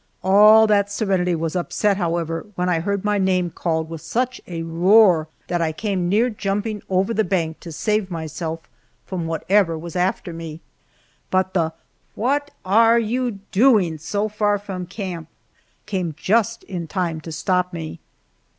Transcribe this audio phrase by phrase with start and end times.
[0.23, 4.63] All that serenity was upset, however, when I heard my name called with such a
[4.63, 8.67] roar that I came near jumping over the bank to save myself
[9.05, 10.59] from whatever was after me,
[11.29, 11.73] but the
[12.15, 15.27] "What are you doing so far from camp?"
[15.85, 17.99] came just in time to stop me.